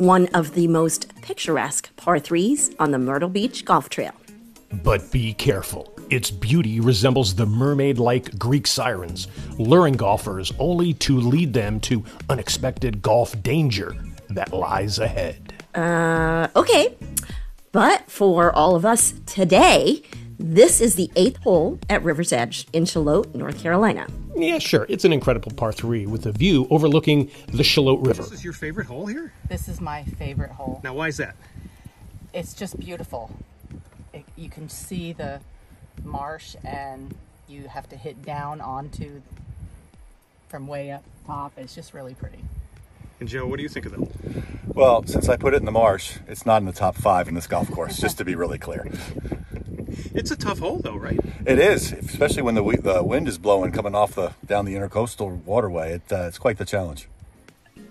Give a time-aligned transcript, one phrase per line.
[0.00, 4.12] one of the most picturesque par threes on the Myrtle Beach Golf Trail.
[4.82, 5.92] But be careful.
[6.08, 12.02] Its beauty resembles the mermaid like Greek sirens, luring golfers only to lead them to
[12.30, 13.94] unexpected golf danger
[14.30, 15.52] that lies ahead.
[15.74, 16.96] Uh, okay.
[17.70, 20.02] But for all of us today,
[20.40, 24.06] this is the eighth hole at River's Edge in Shallotte, North Carolina.
[24.34, 24.86] Yeah, sure.
[24.88, 28.22] It's an incredible par three with a view overlooking the Shallotte River.
[28.22, 29.32] This is your favorite hole here?
[29.48, 30.80] This is my favorite hole.
[30.82, 31.36] Now, why is that?
[32.32, 33.30] It's just beautiful.
[34.14, 35.40] It, you can see the
[36.04, 37.14] marsh, and
[37.46, 39.20] you have to hit down onto
[40.48, 41.52] from way up top.
[41.56, 42.38] It's just really pretty.
[43.20, 44.44] And Joe, what do you think of that?
[44.74, 47.34] Well, since I put it in the marsh, it's not in the top five in
[47.34, 48.90] this golf course, just to be really clear.
[50.14, 51.18] It's a tough hole, though, right?
[51.46, 55.42] It is, especially when the, the wind is blowing coming off the down the intercoastal
[55.44, 55.94] waterway.
[55.94, 57.08] It, uh, it's quite the challenge.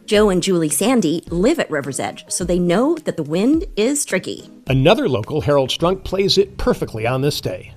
[0.05, 4.05] Joe and Julie Sandy live at River's Edge, so they know that the wind is
[4.05, 4.49] tricky.
[4.67, 7.73] Another local, Harold Strunk, plays it perfectly on this day.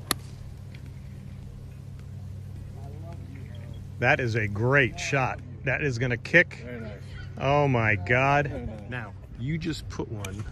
[3.99, 5.41] That is a great shot.
[5.65, 6.67] That is going to kick.
[7.39, 8.51] Oh my God.
[8.89, 10.45] Now, you just put one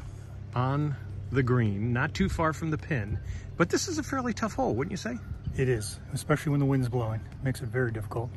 [0.55, 0.95] on
[1.33, 3.19] the green, not too far from the pin,
[3.57, 5.19] but this is a fairly tough hole, wouldn't you say?
[5.57, 7.21] It is, especially when the wind's blowing.
[7.43, 8.31] Makes it very difficult.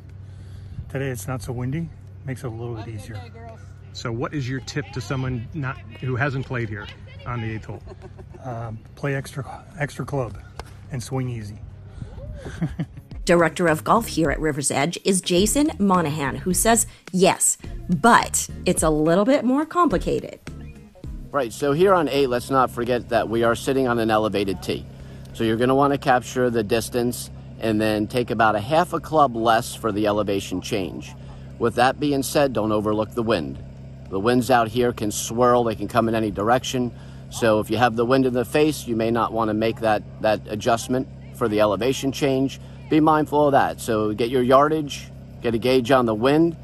[0.88, 1.88] Today it's not so windy,
[2.24, 3.20] makes it a little bit easier.
[3.92, 6.86] So, what is your tip to someone not who hasn't played here
[7.26, 7.82] on the eighth hole?
[8.42, 10.38] Um, play extra extra club
[10.90, 11.58] and swing easy.
[13.24, 17.56] Director of golf here at River's Edge is Jason Monahan, who says yes,
[17.88, 20.40] but it's a little bit more complicated.
[21.34, 24.62] Right, so here on 8, let's not forget that we are sitting on an elevated
[24.62, 24.86] tee.
[25.32, 28.92] So you're going to want to capture the distance and then take about a half
[28.92, 31.12] a club less for the elevation change.
[31.58, 33.58] With that being said, don't overlook the wind.
[34.10, 36.92] The winds out here can swirl, they can come in any direction.
[37.30, 39.80] So if you have the wind in the face, you may not want to make
[39.80, 42.60] that, that adjustment for the elevation change.
[42.90, 43.80] Be mindful of that.
[43.80, 45.10] So get your yardage,
[45.42, 46.56] get a gauge on the wind,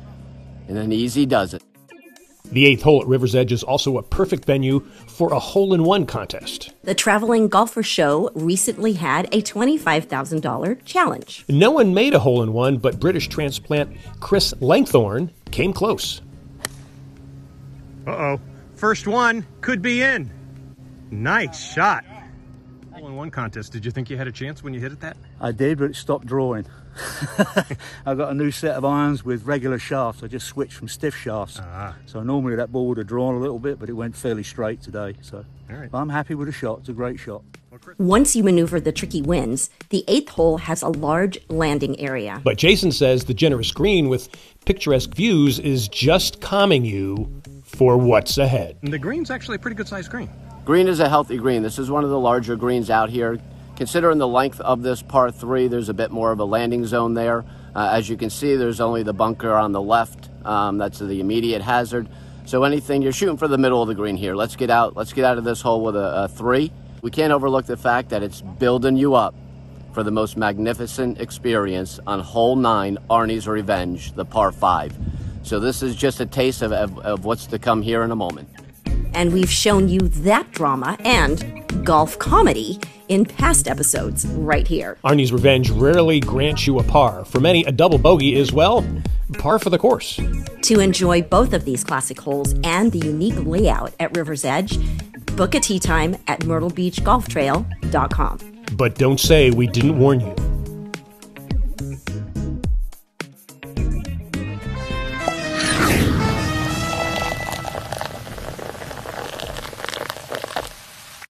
[0.68, 1.64] and then easy does it.
[2.52, 5.84] The eighth hole at River's Edge is also a perfect venue for a hole in
[5.84, 6.72] one contest.
[6.82, 11.44] The Traveling Golfer Show recently had a $25,000 challenge.
[11.48, 16.20] No one made a hole in one, but British transplant Chris Langthorne came close.
[18.06, 18.40] Uh oh.
[18.74, 20.30] First one could be in.
[21.10, 22.04] Nice shot.
[23.20, 23.72] Hole in one contest.
[23.72, 25.14] Did you think you had a chance when you hit it that?
[25.42, 26.64] I did, but it stopped drawing.
[28.06, 30.22] I got a new set of irons with regular shafts.
[30.22, 31.60] I just switched from stiff shafts.
[31.60, 31.96] Ah.
[32.06, 34.80] So normally that ball would have drawn a little bit, but it went fairly straight
[34.80, 35.16] today.
[35.20, 35.90] So All right.
[35.92, 36.78] I'm happy with the shot.
[36.80, 37.42] It's a great shot.
[37.98, 42.40] Once you maneuver the tricky winds, the eighth hole has a large landing area.
[42.42, 44.30] But Jason says the generous green with
[44.64, 48.78] picturesque views is just calming you for what's ahead.
[48.82, 50.30] And the green's actually a pretty good sized green.
[50.64, 51.62] Green is a healthy green.
[51.62, 53.38] This is one of the larger greens out here.
[53.76, 57.14] Considering the length of this par three, there's a bit more of a landing zone
[57.14, 57.46] there.
[57.74, 60.28] Uh, as you can see, there's only the bunker on the left.
[60.44, 62.08] Um, that's the immediate hazard.
[62.44, 64.34] So anything you're shooting for the middle of the green here.
[64.34, 64.96] Let's get out.
[64.96, 66.70] Let's get out of this hole with a, a three.
[67.00, 69.34] We can't overlook the fact that it's building you up
[69.94, 74.94] for the most magnificent experience on hole nine, Arnie's Revenge, the par five.
[75.42, 78.16] So this is just a taste of, of, of what's to come here in a
[78.16, 78.48] moment.
[79.14, 82.78] And we've shown you that drama and golf comedy
[83.08, 84.96] in past episodes right here.
[85.04, 87.24] Arnie's Revenge rarely grants you a par.
[87.24, 88.86] For many, a double bogey is, well,
[89.38, 90.20] par for the course.
[90.62, 94.78] To enjoy both of these classic holes and the unique layout at River's Edge,
[95.36, 98.38] book a tee time at myrtlebeachgolftrail.com.
[98.74, 100.34] But don't say we didn't warn you.